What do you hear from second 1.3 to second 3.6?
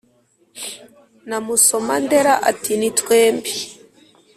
musomandera ati ni twembi!